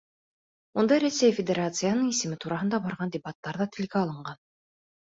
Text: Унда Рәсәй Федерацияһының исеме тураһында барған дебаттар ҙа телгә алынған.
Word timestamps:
Унда 0.83 0.97
Рәсәй 1.03 1.35
Федерацияһының 1.41 2.09
исеме 2.17 2.41
тураһында 2.47 2.83
барған 2.89 3.17
дебаттар 3.19 3.65
ҙа 3.65 3.73
телгә 3.79 4.05
алынған. 4.07 4.43